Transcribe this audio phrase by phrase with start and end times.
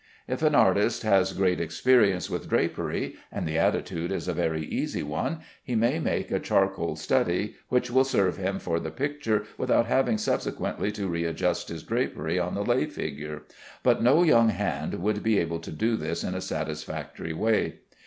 [0.27, 5.03] If an artist has great experience with drapery, and the attitude is a very easy
[5.03, 9.85] one, he may make a charcoal study which will serve him for the picture without
[9.85, 13.43] having subsequently to readjust his drapery on the lay figure,
[13.83, 17.75] but no young hand would be able to do this in a satisfactory way.